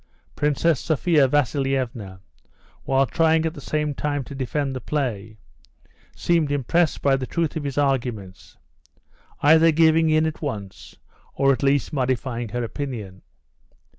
Princess 0.35 0.79
Sophia 0.79 1.27
Vasilievna, 1.27 2.21
while 2.85 3.05
trying 3.05 3.45
at 3.45 3.53
the 3.53 3.61
same 3.61 3.93
time 3.93 4.23
to 4.23 4.33
defend 4.33 4.75
the 4.75 4.81
play, 4.81 5.37
seemed 6.15 6.51
impressed 6.51 7.03
by 7.03 7.15
the 7.15 7.27
truth 7.27 7.55
of 7.55 7.63
his 7.63 7.77
arguments, 7.77 8.57
either 9.43 9.71
giving 9.71 10.09
in 10.09 10.25
at 10.25 10.41
once, 10.41 10.95
or 11.35 11.53
at 11.53 11.61
least 11.61 11.93
modifying 11.93 12.49
her 12.49 12.63
opinion. 12.63 13.21